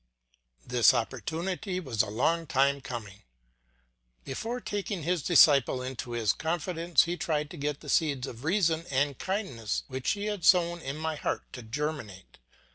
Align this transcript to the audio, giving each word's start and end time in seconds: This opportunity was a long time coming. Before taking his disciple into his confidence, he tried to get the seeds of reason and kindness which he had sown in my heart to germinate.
This 0.65 0.95
opportunity 0.95 1.79
was 1.79 2.01
a 2.01 2.09
long 2.09 2.47
time 2.47 2.81
coming. 2.81 3.21
Before 4.25 4.59
taking 4.59 5.03
his 5.03 5.21
disciple 5.21 5.83
into 5.83 6.13
his 6.13 6.33
confidence, 6.33 7.03
he 7.03 7.15
tried 7.15 7.51
to 7.51 7.57
get 7.57 7.81
the 7.81 7.87
seeds 7.89 8.25
of 8.25 8.43
reason 8.43 8.87
and 8.89 9.19
kindness 9.19 9.83
which 9.87 10.13
he 10.13 10.25
had 10.25 10.43
sown 10.43 10.81
in 10.81 10.97
my 10.97 11.17
heart 11.17 11.43
to 11.53 11.61
germinate. 11.61 12.39